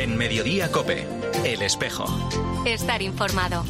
[0.00, 1.06] En Mediodía Cope,
[1.44, 2.06] El Espejo.
[2.64, 3.66] Estar informado.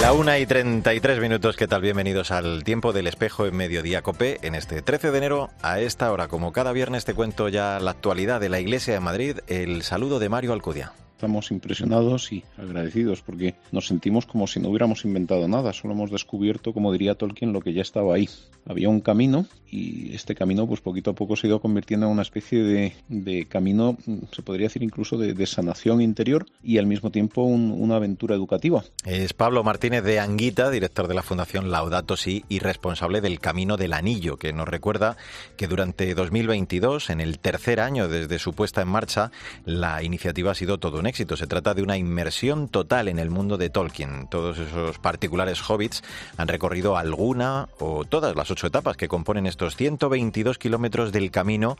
[0.00, 1.82] La una y 33 minutos, ¿qué tal?
[1.82, 4.38] Bienvenidos al tiempo del espejo en Mediodía Copé.
[4.40, 7.90] En este 13 de enero, a esta hora, como cada viernes, te cuento ya la
[7.90, 9.40] actualidad de la Iglesia de Madrid.
[9.48, 10.94] El saludo de Mario Alcudia.
[11.22, 16.10] Estamos impresionados y agradecidos porque nos sentimos como si no hubiéramos inventado nada, solo hemos
[16.10, 18.28] descubierto, como diría Tolkien, lo que ya estaba ahí.
[18.66, 22.12] Había un camino y este camino pues poquito a poco se ha ido convirtiendo en
[22.12, 23.96] una especie de, camino,
[24.32, 28.84] se podría decir incluso de, sanación interior y al mismo tiempo una aventura educativa.
[29.04, 33.76] Es Pablo Martínez de Anguita, director de la Fundación Laudato Si y responsable del Camino
[33.76, 35.16] del Anillo, que nos recuerda
[35.56, 39.30] que durante 2022, en el tercer año desde su puesta en marcha,
[39.64, 41.11] la iniciativa ha sido todo un éxito.
[41.12, 44.28] Se trata de una inmersión total en el mundo de Tolkien.
[44.28, 46.02] Todos esos particulares hobbits
[46.38, 51.76] han recorrido alguna o todas las ocho etapas que componen estos 122 kilómetros del camino,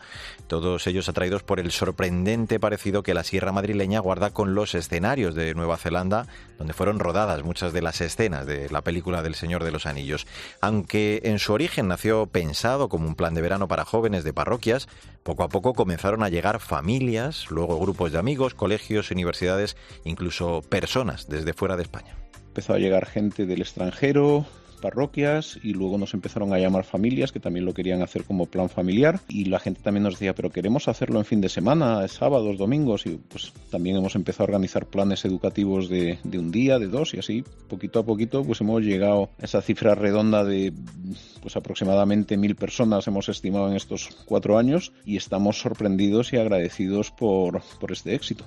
[0.49, 5.35] todos ellos atraídos por el sorprendente parecido que la Sierra Madrileña guarda con los escenarios
[5.35, 6.27] de Nueva Zelanda,
[6.59, 10.27] donde fueron rodadas muchas de las escenas de la película del Señor de los Anillos.
[10.61, 14.89] Aunque en su origen nació pensado como un plan de verano para jóvenes de parroquias,
[15.23, 19.22] poco a poco comenzaron a llegar familias, luego grupos de amigos, colegios, universidades,
[20.05, 22.17] incluso personas desde fuera de España.
[22.49, 24.45] Empezó a llegar gente del extranjero,
[24.83, 28.69] parroquias y luego nos empezaron a llamar familias que también lo querían hacer como plan
[28.69, 32.59] familiar y la gente también nos decía pero queremos hacerlo en fin de semana, sábados,
[32.59, 36.89] domingos y pues también hemos empezado a organizar planes educativos de, de un día, de
[36.89, 40.75] dos y así poquito a poquito pues hemos llegado a esa cifra redonda de
[41.41, 47.11] pues aproximadamente mil personas hemos estimado en estos cuatro años y estamos sorprendidos y agradecidos
[47.11, 48.45] por, por este éxito.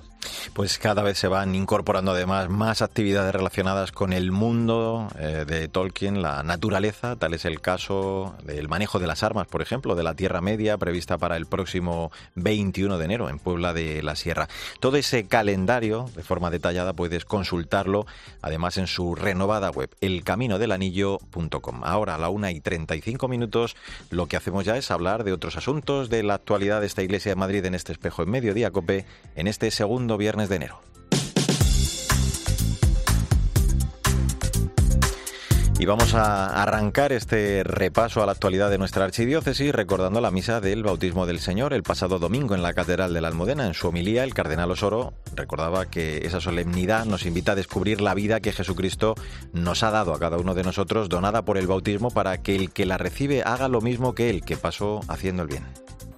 [0.54, 5.68] Pues cada vez se van incorporando además más actividades relacionadas con el mundo eh, de
[5.68, 10.02] Tolkien, la naturaleza, tal es el caso del manejo de las armas, por ejemplo, de
[10.02, 14.48] la Tierra Media, prevista para el próximo 21 de enero en Puebla de la Sierra.
[14.80, 18.06] Todo ese calendario, de forma detallada, puedes consultarlo,
[18.42, 21.84] además en su renovada web, elcaminodelanillo.com.
[21.84, 23.76] Ahora, a la 1 y 35 minutos,
[24.10, 27.30] lo que hacemos ya es hablar de otros asuntos de la actualidad de esta Iglesia
[27.30, 30.95] de Madrid en este espejo en mediodía, COPE, en este segundo viernes de enero.
[35.78, 40.62] Y vamos a arrancar este repaso a la actualidad de nuestra archidiócesis recordando la misa
[40.62, 43.66] del bautismo del Señor el pasado domingo en la Catedral de la Almudena.
[43.66, 48.14] En su homilía, el cardenal Osoro recordaba que esa solemnidad nos invita a descubrir la
[48.14, 49.16] vida que Jesucristo
[49.52, 52.72] nos ha dado a cada uno de nosotros, donada por el bautismo, para que el
[52.72, 55.66] que la recibe haga lo mismo que él, que pasó haciendo el bien.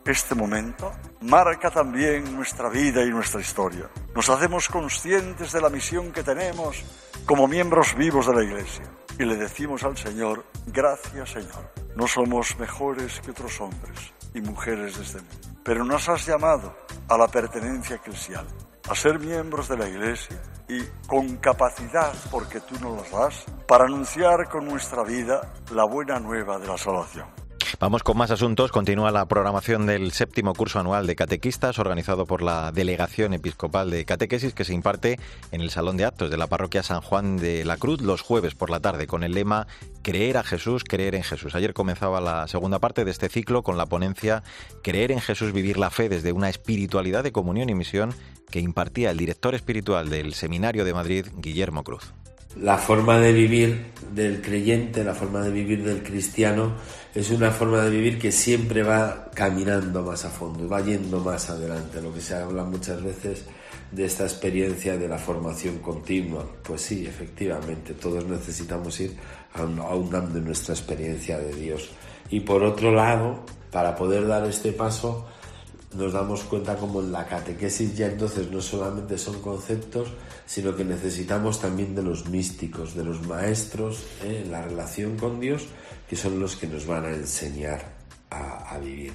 [0.07, 0.93] Este momento
[1.23, 3.91] marca también nuestra vida y nuestra historia.
[4.15, 6.85] Nos hacemos conscientes de la misión que tenemos
[7.27, 8.85] como miembros vivos de la Iglesia
[9.19, 14.97] y le decimos al Señor, gracias Señor, no somos mejores que otros hombres y mujeres
[14.97, 16.77] de este mundo, pero nos has llamado
[17.09, 18.47] a la pertenencia eclesial,
[18.89, 23.85] a ser miembros de la Iglesia y con capacidad, porque tú nos las das, para
[23.85, 27.27] anunciar con nuestra vida la buena nueva de la salvación.
[27.81, 28.73] Vamos con más asuntos.
[28.73, 34.05] Continúa la programación del séptimo curso anual de catequistas organizado por la Delegación Episcopal de
[34.05, 35.21] Catequesis que se imparte
[35.53, 38.55] en el Salón de Actos de la Parroquia San Juan de la Cruz los jueves
[38.55, 39.67] por la tarde con el lema
[40.03, 41.55] Creer a Jesús, creer en Jesús.
[41.55, 44.43] Ayer comenzaba la segunda parte de este ciclo con la ponencia
[44.83, 48.15] Creer en Jesús, vivir la fe desde una espiritualidad de comunión y misión
[48.51, 52.13] que impartía el director espiritual del Seminario de Madrid, Guillermo Cruz
[52.57, 56.75] la forma de vivir del creyente, la forma de vivir del cristiano,
[57.15, 61.51] es una forma de vivir que siempre va caminando más a fondo, va yendo más
[61.51, 62.01] adelante.
[62.01, 63.45] Lo que se habla muchas veces
[63.91, 66.45] de esta experiencia de la formación continua.
[66.63, 69.17] Pues sí, efectivamente, todos necesitamos ir
[69.55, 71.91] ahondando en nuestra experiencia de Dios.
[72.31, 75.27] Y por otro lado, para poder dar este paso,
[75.97, 80.09] nos damos cuenta como en la catequesis ya entonces no solamente son conceptos,
[80.47, 84.43] sino que necesitamos también de los místicos, de los maestros ¿eh?
[84.45, 85.67] en la relación con Dios,
[86.09, 87.97] que son los que nos van a enseñar
[88.31, 89.13] a, a vivir.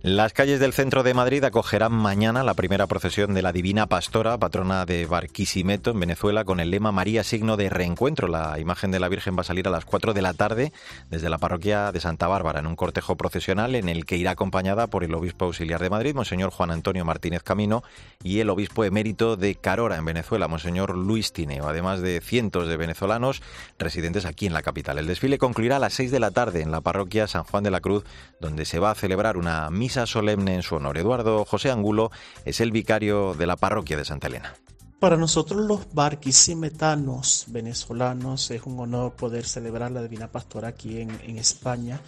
[0.00, 4.38] Las calles del centro de Madrid acogerán mañana la primera procesión de la Divina Pastora,
[4.38, 8.28] patrona de Barquisimeto, en Venezuela, con el lema María, signo de reencuentro.
[8.28, 10.72] La imagen de la Virgen va a salir a las 4 de la tarde
[11.10, 14.86] desde la parroquia de Santa Bárbara, en un cortejo procesional en el que irá acompañada
[14.86, 17.82] por el obispo auxiliar de Madrid, Monseñor Juan Antonio Martínez Camino,
[18.22, 22.76] y el obispo emérito de Carora, en Venezuela, Monseñor Luis Tineo, además de cientos de
[22.76, 23.42] venezolanos
[23.80, 24.98] residentes aquí en la capital.
[24.98, 27.72] El desfile concluirá a las 6 de la tarde en la parroquia San Juan de
[27.72, 28.04] la Cruz,
[28.40, 30.98] donde se va a celebrar una misa solemne en su honor.
[30.98, 32.10] Eduardo José Angulo
[32.44, 34.54] es el vicario de la parroquia de Santa Elena.
[35.00, 41.10] Para nosotros los barquisimetanos venezolanos es un honor poder celebrar la Divina Pastora aquí en,
[41.24, 42.00] en España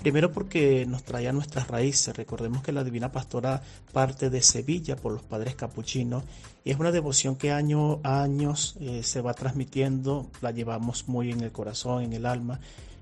[0.00, 2.16] Primero porque nos traía nuestras raíces.
[2.16, 3.62] Recordemos que la Divina Pastora
[3.92, 6.22] parte de Sevilla por los padres capuchinos
[6.64, 11.32] y es una devoción que año a años eh, se va transmitiendo, la llevamos muy
[11.32, 12.60] en el corazón, en el alma.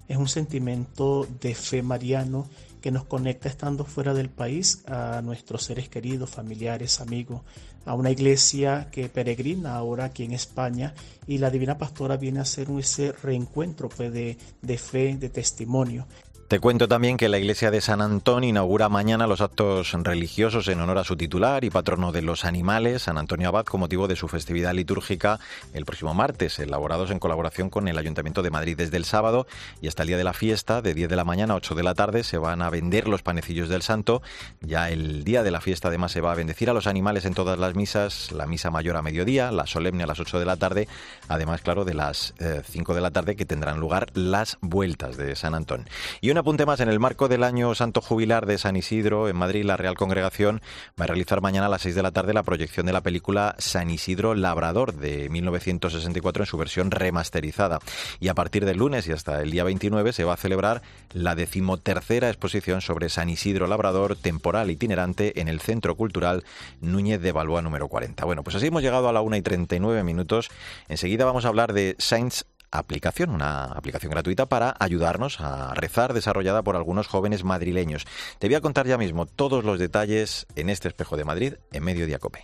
[0.08, 2.46] Es un sentimiento de fe mariano
[2.86, 7.42] que nos conecta estando fuera del país a nuestros seres queridos, familiares, amigos,
[7.84, 10.94] a una iglesia que peregrina ahora aquí en España
[11.26, 16.06] y la Divina Pastora viene a ser ese reencuentro pues, de, de fe, de testimonio.
[16.48, 20.80] Te cuento también que la iglesia de San Antón inaugura mañana los actos religiosos en
[20.80, 24.14] honor a su titular y patrono de los animales, San Antonio Abad, con motivo de
[24.14, 25.40] su festividad litúrgica
[25.74, 29.48] el próximo martes, elaborados en colaboración con el Ayuntamiento de Madrid desde el sábado
[29.80, 31.82] y hasta el día de la fiesta, de 10 de la mañana a 8 de
[31.82, 34.22] la tarde, se van a vender los panecillos del santo.
[34.60, 37.34] Ya el día de la fiesta además se va a bendecir a los animales en
[37.34, 40.56] todas las misas, la misa mayor a mediodía, la solemne a las 8 de la
[40.56, 40.86] tarde,
[41.26, 45.34] además, claro, de las 5 eh, de la tarde que tendrán lugar las vueltas de
[45.34, 45.88] San Antón.
[46.36, 49.64] Un apunte más, en el marco del año Santo Jubilar de San Isidro, en Madrid,
[49.64, 50.60] la Real Congregación
[51.00, 53.54] va a realizar mañana a las 6 de la tarde la proyección de la película
[53.56, 57.78] San Isidro Labrador de 1964 en su versión remasterizada.
[58.20, 60.82] Y a partir del lunes y hasta el día 29 se va a celebrar
[61.14, 66.44] la decimotercera exposición sobre San Isidro Labrador, temporal itinerante, en el Centro Cultural
[66.82, 68.26] Núñez de Balboa número 40.
[68.26, 70.50] Bueno, pues así hemos llegado a la 1 y 39 minutos.
[70.88, 76.62] Enseguida vamos a hablar de Saints aplicación, una aplicación gratuita para ayudarnos a rezar desarrollada
[76.62, 78.06] por algunos jóvenes madrileños.
[78.38, 81.84] Te voy a contar ya mismo todos los detalles en este espejo de Madrid en
[81.84, 82.42] Mediodía Cope.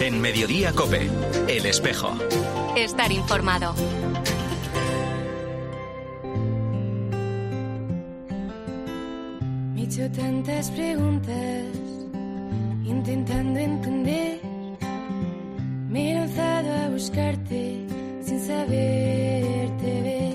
[0.00, 1.08] En Mediodía Cope,
[1.48, 2.12] el espejo.
[2.76, 3.74] Estar informado.
[9.74, 11.66] Me he hecho tantas preguntas
[12.84, 14.51] intentando entender
[15.92, 17.86] me he lanzado a buscarte
[18.24, 20.32] sin saberte ver.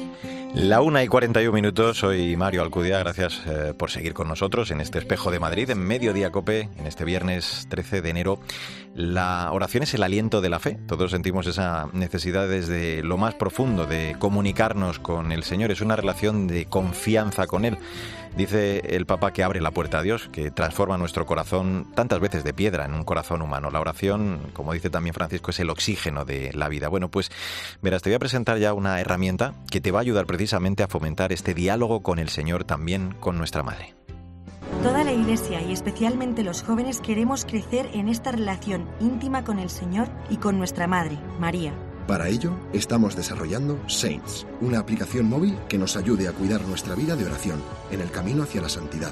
[0.54, 4.82] La una y 41 minutos, soy Mario Alcudia, gracias eh, por seguir con nosotros en
[4.82, 8.40] este espejo de Madrid, en Mediodía Cope, en este viernes 13 de enero.
[8.98, 13.36] La oración es el aliento de la fe, todos sentimos esa necesidad desde lo más
[13.36, 17.78] profundo de comunicarnos con el Señor, es una relación de confianza con Él.
[18.36, 22.44] Dice el Papa que abre la puerta a Dios, que transforma nuestro corazón tantas veces
[22.44, 23.70] de piedra en un corazón humano.
[23.70, 26.88] La oración, como dice también Francisco, es el oxígeno de la vida.
[26.88, 27.30] Bueno, pues
[27.84, 30.88] verás, te voy a presentar ya una herramienta que te va a ayudar precisamente a
[30.88, 33.94] fomentar este diálogo con el Señor, también con nuestra Madre.
[34.84, 39.72] Toda la Iglesia y especialmente los jóvenes queremos crecer en esta relación íntima con el
[39.72, 41.74] Señor y con nuestra Madre, María.
[42.08, 47.16] Para ello, estamos desarrollando Saints, una aplicación móvil que nos ayude a cuidar nuestra vida
[47.16, 49.12] de oración en el camino hacia la santidad.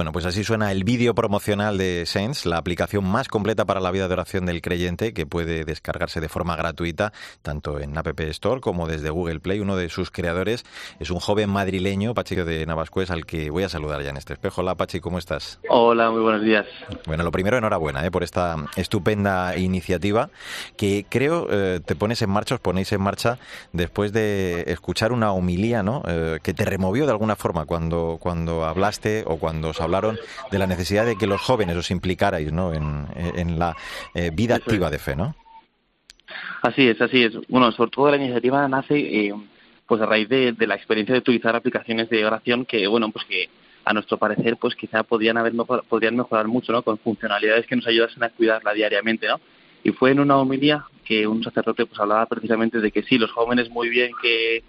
[0.00, 3.90] Bueno, pues así suena el vídeo promocional de Sense, la aplicación más completa para la
[3.90, 7.12] vida de oración del creyente, que puede descargarse de forma gratuita
[7.42, 9.60] tanto en App Store como desde Google Play.
[9.60, 10.64] Uno de sus creadores
[11.00, 14.32] es un joven madrileño, Pachi de Navascués, al que voy a saludar ya en este
[14.32, 14.62] espejo.
[14.62, 15.60] Hola, Pachi, ¿cómo estás?
[15.68, 16.64] Hola, muy buenos días.
[17.04, 18.10] Bueno, lo primero, enhorabuena ¿eh?
[18.10, 20.30] por esta estupenda iniciativa
[20.78, 23.38] que creo eh, te pones en marcha, os ponéis en marcha
[23.74, 26.02] después de escuchar una homilía ¿no?
[26.06, 30.18] Eh, que te removió de alguna forma cuando, cuando hablaste o cuando hablaron
[30.50, 32.72] de la necesidad de que los jóvenes os implicarais ¿no?
[32.72, 33.76] en, la
[34.14, 35.34] eh, vida activa de fe, ¿no?
[36.62, 37.32] Así es, así es.
[37.48, 39.34] Bueno, sobre todo la iniciativa nace eh,
[39.86, 43.48] pues a raíz de, la experiencia de utilizar aplicaciones de oración que, bueno, pues que
[43.84, 45.54] a nuestro parecer pues quizá podían haber
[45.88, 46.82] podrían mejorar mucho, ¿no?
[46.82, 49.40] Con funcionalidades que nos ayudasen a cuidarla diariamente, ¿no?
[49.82, 53.32] Y fue en una homilía que un sacerdote pues hablaba precisamente de que sí, los
[53.32, 54.62] jóvenes muy bien que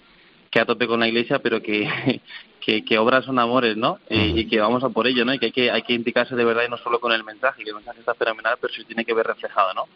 [0.51, 2.21] que a tope con la iglesia, pero que,
[2.59, 3.99] que, obras son amores, ¿no?
[4.09, 5.33] Y, que vamos a por ello, ¿no?
[5.33, 7.63] Y que hay, que hay que indicarse de verdad y no solo con el mensaje,
[7.63, 9.87] que el mensaje está fenomenal, pero sí tiene que ver reflejado, ¿no?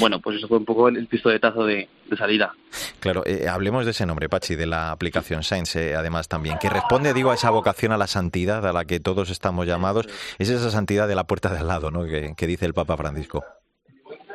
[0.00, 2.52] Bueno, pues eso fue un poco el, pistoletazo de, de salida.
[2.98, 6.68] Claro, eh, hablemos de ese nombre, Pachi, de la aplicación Science, eh, además también, que
[6.68, 10.08] responde, digo, a esa vocación a la santidad a la que todos estamos llamados.
[10.38, 12.04] Es esa santidad de la puerta de al lado, ¿no?
[12.04, 13.44] Que, que dice el Papa Francisco.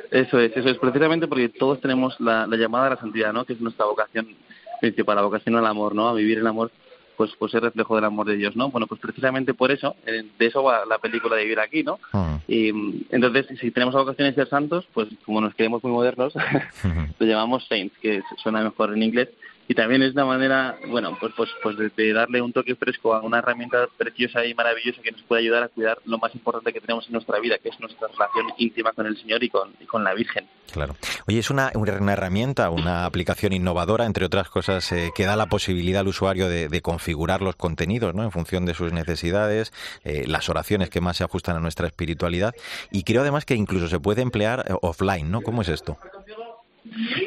[0.10, 3.44] Eso es, eso es precisamente porque todos tenemos la, la llamada a la santidad, ¿no?
[3.44, 4.30] Que es nuestra vocación
[4.80, 6.08] principal, la vocación al amor, ¿no?
[6.08, 6.72] A vivir el amor,
[7.16, 8.70] pues, pues es reflejo del amor de Dios, ¿no?
[8.70, 12.00] Bueno, pues precisamente por eso, eh, de eso va la película de Vivir aquí, ¿no?
[12.14, 12.40] Ah.
[12.48, 12.70] Y
[13.10, 16.34] entonces, si tenemos la vocación de ser santos, pues como nos queremos muy modernos,
[17.20, 19.30] lo llamamos saints, que suena mejor en inglés,
[19.68, 23.22] y también es una manera, bueno, pues, pues, pues de, darle un toque fresco a
[23.22, 26.80] una herramienta preciosa y maravillosa que nos puede ayudar a cuidar lo más importante que
[26.80, 29.86] tenemos en nuestra vida, que es nuestra relación íntima con el Señor y con, y
[29.86, 30.48] con la Virgen.
[30.72, 30.96] Claro.
[31.28, 35.48] Oye, es una, una herramienta, una aplicación innovadora, entre otras cosas, eh, que da la
[35.48, 38.24] posibilidad al usuario de, configurar los contenidos, ¿no?
[38.24, 42.54] En función de sus necesidades, eh, las oraciones que más se ajustan a nuestra espiritualidad.
[42.92, 45.42] Y creo además que incluso se puede emplear eh, offline, ¿no?
[45.42, 45.98] ¿Cómo es esto?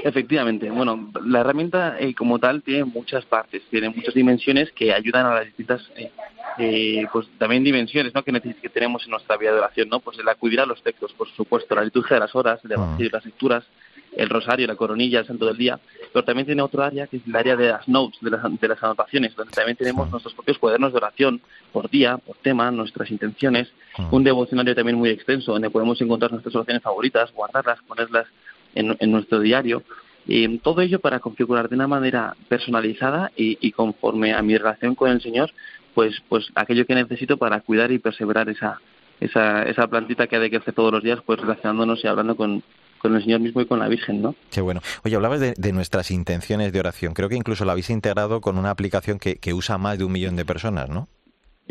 [0.04, 5.26] Efectivamente, bueno, la herramienta eh, como tal tiene muchas partes, tiene muchas dimensiones que ayudan
[5.26, 6.10] a las distintas, eh,
[6.58, 8.22] eh, pues también dimensiones, ¿no?
[8.22, 10.00] Que, que tenemos en nuestra vida de oración, ¿no?
[10.00, 13.10] Pues el acudir a los textos, por supuesto, la liturgia de las horas, el evangelio,
[13.12, 13.64] las lecturas,
[14.12, 15.78] el rosario, la coronilla, el santo del día,
[16.12, 18.68] pero también tiene otro área que es el área de las notes, de las, de
[18.68, 21.40] las anotaciones, donde también tenemos nuestros propios cuadernos de oración
[21.72, 23.68] por día, por tema, nuestras intenciones,
[24.10, 28.26] un devocionario también muy extenso, donde podemos encontrar nuestras oraciones favoritas, guardarlas, ponerlas
[28.74, 29.82] en, nuestro diario.
[30.26, 35.10] Y todo ello para configurar de una manera personalizada y, conforme a mi relación con
[35.10, 35.50] el Señor,
[35.94, 38.80] pues, pues aquello que necesito para cuidar y perseverar esa,
[39.20, 42.62] esa, esa plantita que ha de crecer todos los días, pues relacionándonos y hablando con,
[42.98, 44.34] con el Señor mismo y con la Virgen, ¿no?
[44.50, 44.82] Qué bueno.
[45.04, 47.14] Oye, hablabas de, de, nuestras intenciones de oración.
[47.14, 50.12] Creo que incluso la habéis integrado con una aplicación que, que usa más de un
[50.12, 51.08] millón de personas, ¿no?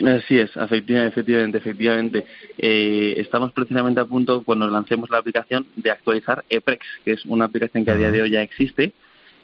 [0.06, 2.26] Así es, efectivamente, efectivamente.
[2.58, 7.46] Eh, estamos precisamente a punto, cuando lancemos la aplicación, de actualizar EPREX, que es una
[7.46, 8.94] aplicación que a día de hoy ya existe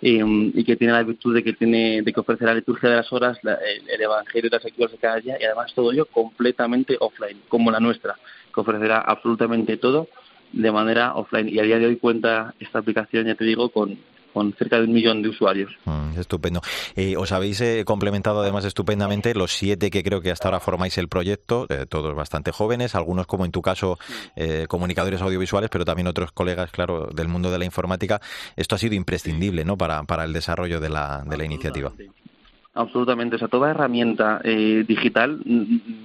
[0.01, 2.95] em, y que tiene la virtud de que tiene de que ofrece la liturgia de
[2.97, 6.95] las horas, el, evangelio y las lecturas de cada día y además todo ello completamente
[6.99, 8.15] offline, como la nuestra,
[8.53, 10.07] que ofrecerá absolutamente todo
[10.51, 11.49] de manera offline.
[11.49, 13.97] Y a día de hoy cuenta esta aplicación, ya te digo, con
[14.35, 15.71] con cerca de un millón de usuarios.
[15.85, 16.59] Mm, estupendo.
[16.97, 20.97] Eh, os habéis eh, complementado además estupendamente los siete que creo que hasta ahora formáis
[20.97, 23.97] el proyecto, eh, todos bastante jóvenes, algunos como en tu caso
[24.67, 28.19] comunicadores audiovisuales, pero también otros colegas, claro, del mundo de la informática.
[28.57, 29.77] Esto ha sido imprescindible, ¿no?
[29.77, 31.93] Para, para el desarrollo de la, de la iniciativa.
[32.73, 33.37] Absolutamente.
[33.37, 35.39] O sea, toda herramienta digital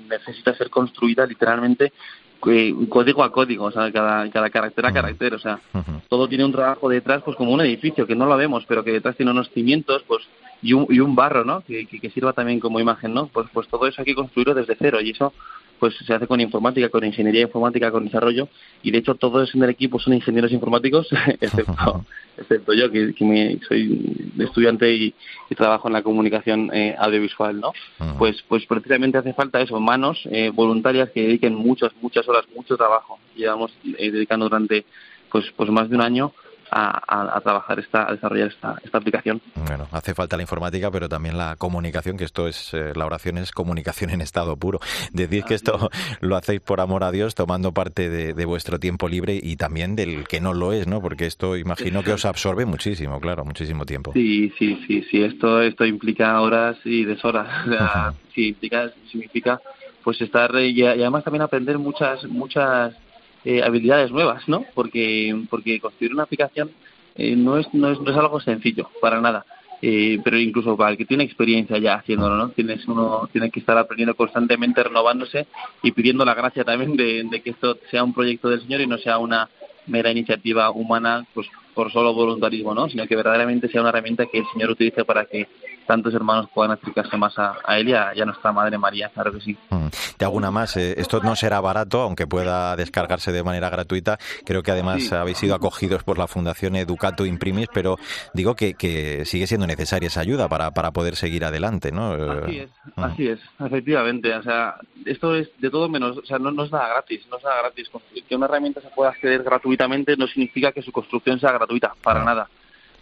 [0.08, 1.92] necesita ser construida literalmente
[2.40, 5.61] código a código, o sea, cada, cada carácter a carácter, o sea,
[6.09, 8.92] todo tiene un trabajo detrás, pues como un edificio, que no lo vemos, pero que
[8.92, 10.23] detrás tiene unos cimientos, pues,
[10.62, 11.61] y un, y un barro, ¿no?
[11.61, 13.26] Que, que, sirva también como imagen, ¿no?
[13.26, 15.32] Pues, pues todo eso hay que construirlo desde cero, y eso
[15.80, 18.49] pues se hace con informática, con ingeniería informática, con desarrollo,
[18.82, 21.08] y de hecho todos en el equipo son ingenieros informáticos,
[21.40, 22.04] excepto,
[22.37, 25.14] excepto yo, que, me, soy estudiante y,
[25.56, 27.72] trabajo en la comunicación eh, audiovisual, ¿no?
[28.18, 32.76] Pues, pues precisamente hace falta eso, manos eh, voluntarias que dediquen muchas, muchas horas, mucho
[32.76, 33.18] trabajo.
[33.34, 34.87] Llevamos eh, dedicando durante
[35.30, 36.32] pues, pues más de un año
[36.71, 39.41] a, trabajar esta, a desarrollar esta, esta aplicación.
[39.55, 43.39] Bueno, hace falta la informática, pero también la comunicación, que esto es, eh, la oración
[43.39, 44.81] es comunicación en estado puro.
[45.12, 49.39] Decir que esto lo hacéis por amor a Dios, tomando parte de, vuestro tiempo libre
[49.41, 51.00] y también del que no lo es, ¿no?
[51.00, 54.12] Porque esto imagino que os absorbe muchísimo, claro, muchísimo tiempo.
[54.12, 57.49] Sí, sí, sí, sí, esto, esto implica horas y deshoras.
[58.35, 59.61] sí, implica, significa
[60.03, 62.95] pues estar y además también aprender muchas, muchas
[63.44, 64.64] eh, habilidades nuevas, ¿no?
[64.75, 66.70] Porque, porque construir una aplicación
[67.16, 69.44] eh, no, es, no, es, no es algo sencillo, para nada.
[69.82, 72.50] Eh, pero incluso para el que tiene experiencia ya haciéndolo, ¿no?
[72.50, 75.47] Tienes uno tiene que estar aprendiendo constantemente, renovándose
[75.82, 78.87] y pidiendo la gracia también de, de, que esto sea un proyecto del Señor y
[78.87, 79.49] no sea una
[79.87, 82.90] mera iniciativa humana, pues por solo voluntarismo, ¿no?
[82.90, 85.49] Sino que verdaderamente sea una herramienta que el Señor utilice para que
[85.87, 89.56] tantos hermanos puedan acercarse más a, él y a, nuestra Madre María, claro que sí.
[89.70, 89.88] Mm.
[90.16, 90.76] Te hago una más.
[90.76, 94.18] Eh, esto no será barato, aunque pueda descargarse de manera gratuita.
[94.44, 97.96] Creo que además habéis sido acogidos por la Fundación Educato Imprimis, pero
[98.34, 102.12] digo que, que sigue siendo necesaria esa ayuda para, para poder seguir adelante, ¿no?
[102.12, 103.02] Así es, mm.
[103.02, 104.34] así es, efectivamente.
[104.34, 107.38] O sea, esto es de todo menos, o sea, no, no es nada gratis, no
[107.38, 107.90] es nada gratis.
[108.28, 112.25] Que una herramienta se pueda acceder gratuitamente no significa que su construcción sea gratuita, para
[112.25, 112.49] nada.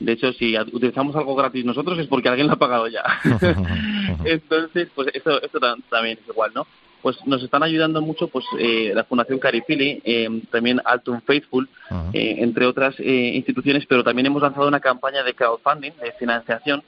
[0.01, 3.03] De hecho, si utilizamos algo gratis nosotros es porque alguien lo ha pagado ya.
[4.25, 5.59] Entonces, pues esto, esto
[5.91, 6.67] también es igual, ¿no?
[7.03, 11.69] Pues nos están ayudando mucho pues eh, la Fundación Caripili, eh, también Alton Faithful,
[12.13, 16.83] eh, entre otras eh, instituciones, pero también hemos lanzado una campaña de crowdfunding, de financiación,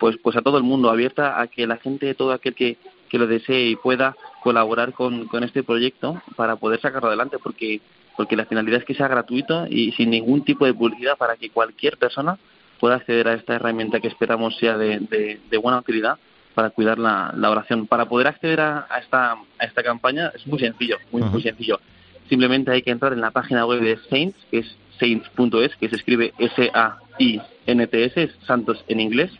[0.00, 3.18] pues pues a todo el mundo, abierta a que la gente, todo aquel que, que
[3.18, 7.80] lo desee y pueda colaborar con, con este proyecto para poder sacarlo adelante, porque
[8.16, 11.50] porque la finalidad es que sea gratuito y sin ningún tipo de publicidad para que
[11.50, 12.38] cualquier persona
[12.80, 16.18] pueda acceder a esta herramienta que esperamos sea de, buena utilidad
[16.54, 17.86] para cuidar la, oración.
[17.86, 21.80] Para poder acceder a, esta, a esta campaña es muy sencillo, muy, muy sencillo.
[22.28, 25.96] Simplemente hay que entrar en la página web de Saints, que es saints.es, que se
[25.96, 29.30] escribe S-A-I-N-T-S, santos en inglés,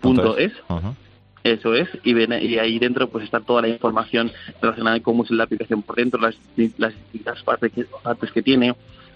[0.00, 0.52] punto es.
[1.44, 4.32] Eso es, y, y ahí dentro pues está toda la información
[4.62, 6.34] relacionada con cómo es la aplicación por dentro, las,
[6.78, 8.74] las distintas partes que, partes que tiene,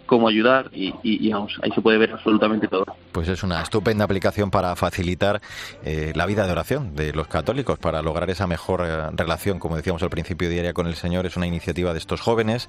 [0.08, 2.84] cómo ayudar y, y, vamos, ahí se puede ver absolutamente todo.
[3.12, 5.40] Pues es una estupenda aplicación para facilitar
[5.84, 9.76] eh, la vida de oración de los católicos, para lograr esa mejor eh, relación, como
[9.76, 11.26] decíamos al principio, diaria con el Señor.
[11.26, 12.68] Es una iniciativa de estos jóvenes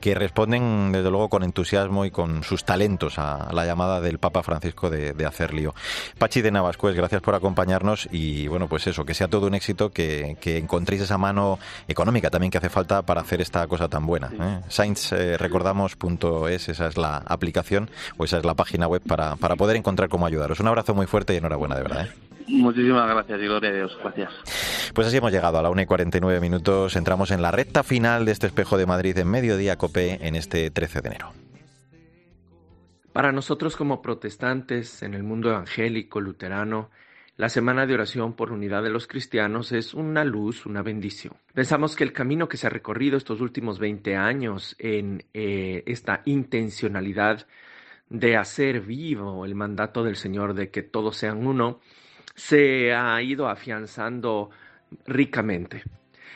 [0.00, 4.42] que responden, desde luego, con entusiasmo y con sus talentos a, la llamada del Papa
[4.42, 5.74] Francisco de, hacer lío.
[6.18, 9.90] Pachi de Navascués, gracias por acompañarnos y, bueno, pues eso, que sea todo un éxito,
[9.90, 14.30] que, encontréis esa mano económica también que hace falta para hacer esta cosa tan buena.
[14.40, 14.60] ¿eh?
[15.12, 19.76] Eh, recordamos.es, esa es la aplicación o esa es la página web para, para poder
[19.76, 20.60] encontrar cómo ayudaros.
[20.60, 22.06] Un abrazo muy fuerte y enhorabuena, de verdad.
[22.06, 22.30] ¿eh?
[22.48, 23.98] Muchísimas gracias y gloria a Dios.
[24.02, 24.32] Gracias.
[24.94, 26.96] Pues así hemos llegado a la 1 y 49 minutos.
[26.96, 30.70] Entramos en la recta final de este espejo de Madrid en mediodía COPE en este
[30.70, 31.32] 13 de enero.
[33.12, 36.90] Para nosotros como protestantes en el mundo evangélico, luterano,
[37.40, 41.32] la Semana de Oración por Unidad de los Cristianos es una luz, una bendición.
[41.54, 46.20] Pensamos que el camino que se ha recorrido estos últimos 20 años en eh, esta
[46.26, 47.46] intencionalidad
[48.10, 51.80] de hacer vivo el mandato del Señor de que todos sean uno,
[52.34, 54.50] se ha ido afianzando
[55.06, 55.82] ricamente.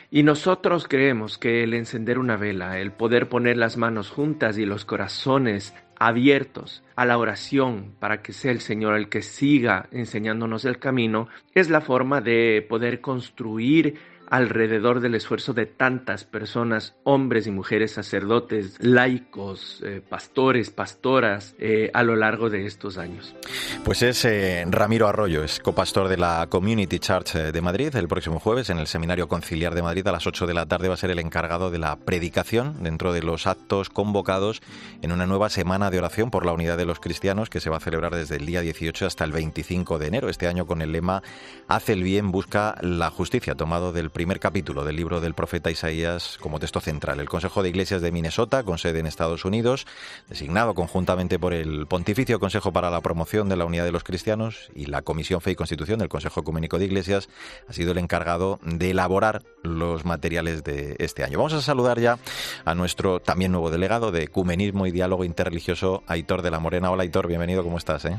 [0.09, 4.65] Y nosotros creemos que el encender una vela, el poder poner las manos juntas y
[4.65, 10.65] los corazones abiertos a la oración para que sea el Señor el que siga enseñándonos
[10.65, 13.95] el camino, es la forma de poder construir
[14.29, 21.91] alrededor del esfuerzo de tantas personas, hombres y mujeres, sacerdotes, laicos, eh, pastores, pastoras, eh,
[21.93, 23.35] a lo largo de estos años.
[23.83, 27.95] Pues es eh, Ramiro Arroyo, es copastor de la Community Church de Madrid.
[27.95, 30.87] El próximo jueves, en el Seminario Conciliar de Madrid, a las 8 de la tarde,
[30.87, 34.61] va a ser el encargado de la predicación dentro de los actos convocados
[35.01, 37.77] en una nueva semana de oración por la unidad de los cristianos que se va
[37.77, 40.91] a celebrar desde el día 18 hasta el 25 de enero, este año con el
[40.91, 41.21] lema
[41.67, 46.37] Hace el bien, busca la justicia, tomado del primer capítulo del libro del profeta Isaías
[46.39, 47.19] como texto central.
[47.19, 49.85] El Consejo de Iglesias de Minnesota, con sede en Estados Unidos,
[50.29, 54.71] designado conjuntamente por el Pontificio Consejo para la Promoción de la Unidad de los Cristianos
[54.73, 57.27] y la Comisión Fe y Constitución del Consejo Ecuménico de Iglesias,
[57.67, 61.37] ha sido el encargado de elaborar los materiales de este año.
[61.37, 62.17] Vamos a saludar ya
[62.63, 66.89] a nuestro también nuevo delegado de Ecumenismo y Diálogo Interreligioso, Aitor de la Morena.
[66.89, 68.05] Hola Aitor, bienvenido, ¿cómo estás?
[68.05, 68.17] Eh?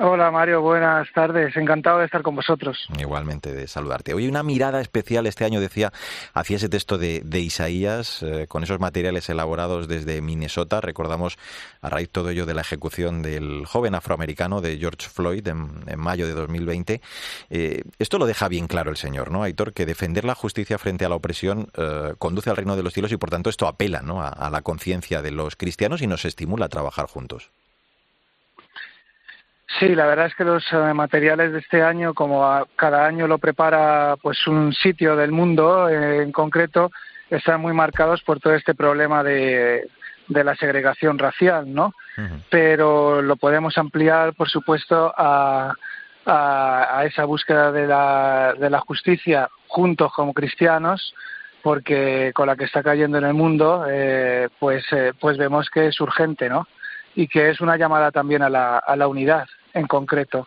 [0.00, 1.56] Hola Mario, buenas tardes.
[1.56, 2.86] Encantado de estar con vosotros.
[3.00, 4.14] Igualmente de saludarte.
[4.14, 5.92] Hoy una mirada especial este año, decía,
[6.34, 10.80] hacia ese texto de, Isaías, eh, con esos materiales elaborados desde Minnesota.
[10.80, 11.36] Recordamos
[11.82, 16.28] a raíz todo ello de la ejecución del joven afroamericano de George Floyd en, mayo
[16.28, 17.00] de 2020.
[17.50, 19.72] Eh, esto lo deja bien claro el Señor, ¿no, Aitor?
[19.72, 23.10] Que defender la justicia frente a la opresión eh, conduce al reino de los cielos
[23.10, 24.22] y por tanto esto apela ¿no?
[24.22, 27.50] a la conciencia de los cristianos y nos estimula a trabajar juntos.
[29.76, 33.38] Sí, la verdad es que los eh, materiales de este año, como cada año lo
[33.38, 36.90] prepara pues un sitio del mundo eh, en concreto,
[37.28, 39.88] están muy marcados por todo este problema de,
[40.26, 41.92] de la segregación racial, ¿no?
[42.50, 45.72] Pero lo podemos ampliar, por supuesto, a,
[46.26, 51.14] a, esa búsqueda de la, de la justicia juntos como cristianos,
[51.62, 54.84] porque con la que está cayendo en el mundo, eh, pues,
[55.20, 56.66] pues vemos que es urgente, ¿no?
[57.14, 60.46] Y que es una llamada también a la, a la unidad en concreto.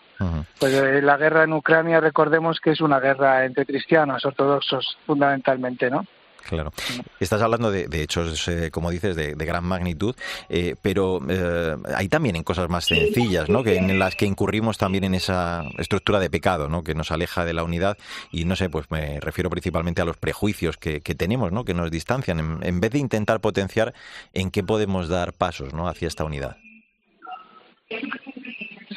[0.60, 5.90] Pues eh, la guerra en Ucrania, recordemos que es una guerra entre cristianos ortodoxos fundamentalmente,
[5.90, 6.06] ¿no?
[6.48, 6.74] Claro.
[7.20, 10.16] Estás hablando de, hechos, eh, como dices, de, gran magnitud,
[10.50, 11.20] eh, pero
[11.96, 13.64] hay también en cosas más sencillas, ¿no?
[13.64, 16.84] Que en las que incurrimos también en esa estructura de pecado, ¿no?
[16.84, 17.96] Que nos aleja de la unidad
[18.32, 21.64] y no sé, pues me refiero principalmente a los prejuicios que, tenemos, ¿no?
[21.64, 23.94] Que nos distancian en, en, vez de intentar potenciar
[24.34, 25.88] en qué podemos dar pasos, ¿no?
[25.88, 26.58] Hacia esta unidad.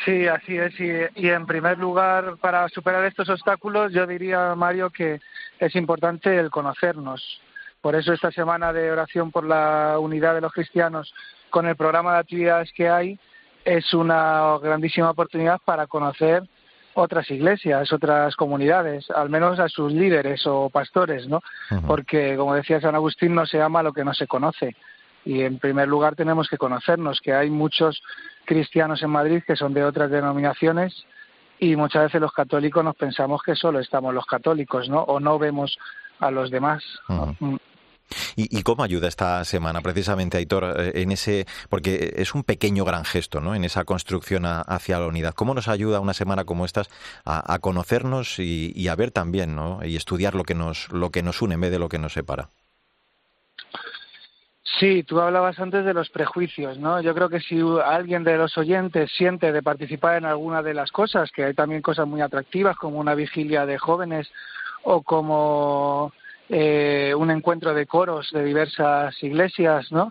[0.05, 0.75] Sí, así es.
[0.81, 5.21] Y, en primer lugar, para superar estos obstáculos, yo diría, Mario, que
[5.59, 7.41] es importante el conocernos.
[7.81, 11.15] Por eso esta semana de oración por la unidad de los cristianos,
[11.51, 13.19] con el programa de actividades que hay,
[13.65, 16.43] es una grandísima oportunidad para conocer
[16.95, 21.43] otras iglesias, otras comunidades, al menos a sus líderes o pastores, ¿no?
[21.87, 24.77] Porque, como decía San Agustín, no se ama lo que no se conoce.
[25.25, 28.03] Y en primer lugar tenemos que conocernos, que hay muchos
[28.45, 31.07] cristianos en Madrid que son de otras denominaciones
[31.59, 35.01] y muchas veces los católicos nos pensamos que solo estamos los católicos, ¿no?
[35.03, 35.79] O no vemos
[36.21, 36.83] a los demás.
[37.09, 37.57] Mm.
[38.37, 43.05] ¿Y, cómo ayuda esta semana precisamente, Aitor, eh, en ese, porque es un pequeño gran
[43.05, 43.55] gesto, ¿no?
[43.55, 45.35] En esa construcción hacia la unidad.
[45.35, 46.91] ¿Cómo nos ayuda una semana como estas
[47.25, 49.85] a, conocernos y, y, a ver también, ¿no?
[49.85, 52.13] Y estudiar lo que nos, lo que nos une en vez de lo que nos
[52.13, 52.51] separa.
[54.65, 57.01] Sí, tú hablabas antes de los prejuicios, ¿no?
[57.03, 60.91] Yo creo que si alguien de los oyentes siente de participar en alguna de las
[60.91, 64.31] cosas, que hay también cosas muy atractivas como una vigilia de jóvenes
[64.83, 66.13] o como
[66.49, 70.11] eh, un encuentro de coros de diversas iglesias, ¿no?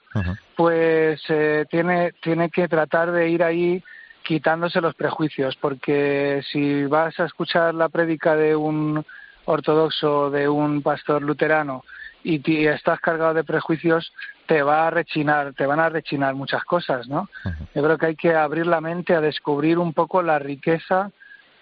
[0.56, 3.84] Pues eh, tiene, tiene que tratar de ir ahí
[4.24, 9.04] quitándose los prejuicios, porque si vas a escuchar la prédica de un
[9.46, 11.84] ortodoxo, de un pastor luterano,
[12.24, 14.14] y, estás cargado de prejuicios,
[14.46, 17.30] te va a rechinar, te van a rechinar muchas cosas, ¿no?
[17.74, 21.12] Yo creo que hay que abrir la mente a descubrir un poco la riqueza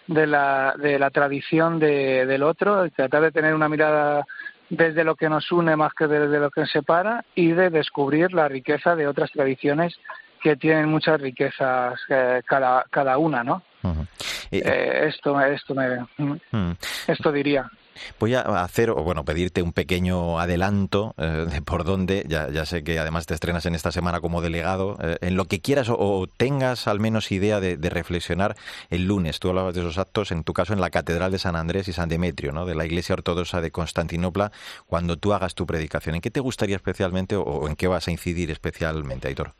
[0.08, 4.26] de la, de la tradición de, del otro, tratar de tener una mirada
[4.70, 8.34] desde lo que nos une más que desde lo que nos separa y de descubrir
[8.34, 10.00] la riqueza de otras tradiciones
[10.42, 13.62] que tienen muchas riquezas eh, cada, cada una, ¿no?
[14.50, 16.06] Eh, esto, esto, me,
[17.08, 17.70] esto diría.
[18.20, 22.84] Voy a hacer, o bueno, pedirte un pequeño adelanto eh, de por dónde, ya, sé
[22.84, 26.28] que además te estrenas en esta semana como delegado, eh, en lo que quieras o,
[26.38, 28.56] tengas al menos idea de, reflexionar
[28.90, 29.40] el lunes.
[29.40, 31.94] Tú hablabas de esos actos, en tu caso en la Catedral de San Andrés y
[31.94, 32.66] San Demetrio, ¿no?
[32.66, 34.52] de la Iglesia Ortodoxa de Constantinopla,
[34.86, 36.16] cuando tú hagas tu predicación.
[36.16, 39.54] ¿En qué te gustaría especialmente o en qué vas a incidir especialmente, Aitor?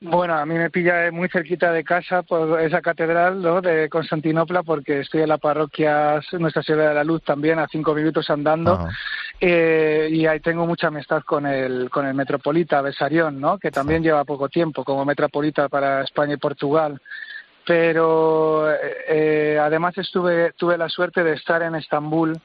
[0.00, 3.60] Bueno, a mí me pilla muy cerquita de casa por esa catedral ¿no?
[3.60, 7.94] de Constantinopla porque estoy en la parroquia Nuestra Señora de la Luz también a cinco
[7.94, 8.86] minutos andando
[9.40, 13.58] eh, y ahí tengo mucha amistad con el con el metropolita Besarión, ¿no?
[13.58, 17.00] que también lleva poco tiempo como metropolita para España y Portugal.
[17.66, 22.40] Pero eh, además estuve tuve la suerte de estar en Estambul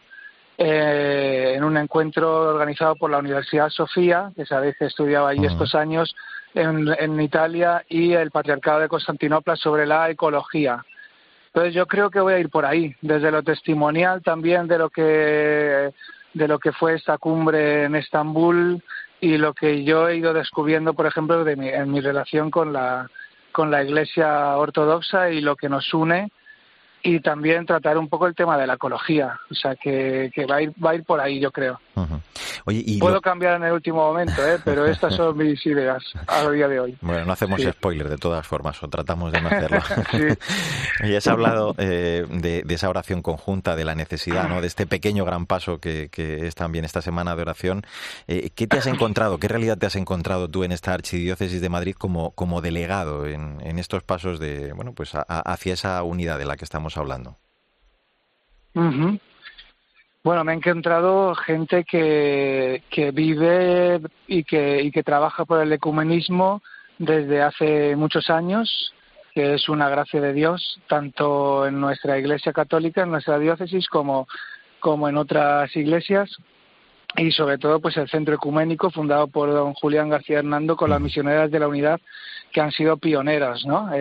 [0.57, 5.75] eh, en un encuentro organizado por la Universidad Sofía, que sabéis que estudiaba allí estos
[5.75, 6.15] años
[6.53, 10.83] en, Italia, y el Patriarcado de Constantinopla sobre la ecología.
[11.47, 14.89] Entonces yo creo que voy a ir por ahí, desde lo testimonial también de lo
[14.89, 15.93] que
[16.33, 18.81] de lo que fue esta cumbre en Estambul
[19.21, 22.73] y lo que yo he ido descubriendo, por ejemplo, de mi, en mi relación con
[22.73, 23.09] la
[23.51, 26.31] con la Iglesia ortodoxa y lo que nos une
[27.03, 30.55] y también tratar un poco el tema de la ecología, o sea que, que va
[30.55, 31.79] a ir va a ir por ahí yo creo.
[32.99, 34.59] Puedo cambiar en el último momento, ¿eh?
[34.63, 36.97] pero estas son mis ideas a día de hoy.
[37.01, 39.79] Bueno, no hacemos spoiler de todas formas, o tratamos de no hacerlo.
[41.03, 44.61] y has hablado eh, de, esa oración conjunta, de la necesidad, ¿no?
[44.61, 47.83] de este pequeño gran paso que, que es también esta semana de oración.
[48.27, 51.69] Eh, ¿Qué te has encontrado, qué realidad te has encontrado tú en esta archidiócesis de
[51.69, 56.45] Madrid como, como delegado en, en estos pasos de, bueno, pues hacia esa unidad de
[56.45, 57.37] la que estamos hablando?
[60.23, 65.73] Bueno, me he encontrado gente que, que vive y que, y que trabaja por el
[65.73, 66.61] ecumenismo
[66.97, 68.93] desde hace muchos años,
[69.33, 74.25] que es una gracia de Dios, tanto en nuestra Iglesia Católica, en nuestra diócesis, como,
[74.79, 76.29] como en otras iglesias
[77.17, 81.01] y sobre todo pues el centro ecuménico fundado por don Julián García Hernando con las
[81.01, 81.99] misioneras de la unidad
[82.51, 83.91] que han sido pioneras no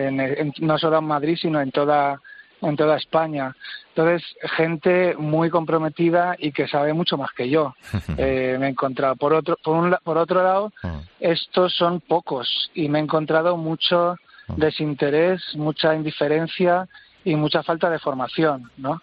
[0.59, 2.19] no solo en Madrid sino en toda
[2.63, 3.55] en toda España.
[3.89, 4.23] Entonces,
[4.57, 7.75] gente muy comprometida y que sabe mucho más que yo.
[8.17, 9.15] Eh, me he encontrado.
[9.15, 10.97] Por otro, por, por otro lado, mm.
[11.19, 14.15] estos son pocos y me he encontrado mucho
[14.47, 14.55] mm.
[14.55, 16.87] desinterés, mucha indiferencia
[17.25, 19.01] y mucha falta de formación, ¿no?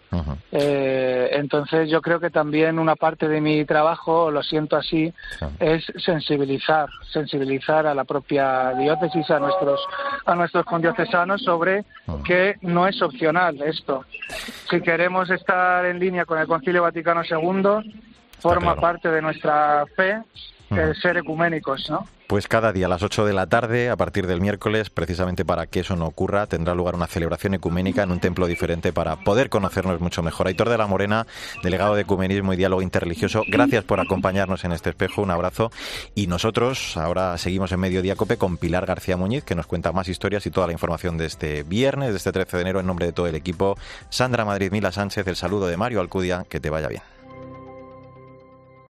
[0.51, 5.13] eh, entonces yo creo que también una parte de mi trabajo, lo siento así,
[5.59, 9.79] es sensibilizar, sensibilizar a la propia diócesis, a nuestros,
[10.25, 11.85] a nuestros condiocesanos sobre
[12.23, 14.05] que no es opcional esto.
[14.69, 18.10] Si queremos estar en línea con el Concilio Vaticano II,
[18.41, 20.21] forma parte de nuestra fe
[20.79, 22.07] el ser ecuménicos, ¿no?
[22.27, 25.67] Pues cada día a las 8 de la tarde, a partir del miércoles, precisamente para
[25.67, 29.49] que eso no ocurra, tendrá lugar una celebración ecuménica en un templo diferente para poder
[29.49, 30.47] conocernos mucho mejor.
[30.47, 31.27] Aitor de la Morena,
[31.61, 35.71] delegado de Ecumenismo y Diálogo Interreligioso, gracias por acompañarnos en este espejo, un abrazo.
[36.15, 40.07] Y nosotros ahora seguimos en Mediodía Cope con Pilar García Muñiz, que nos cuenta más
[40.07, 43.07] historias y toda la información de este viernes, de este 13 de enero, en nombre
[43.07, 43.77] de todo el equipo.
[44.09, 47.01] Sandra Madrid Mila Sánchez, el saludo de Mario Alcudia, que te vaya bien.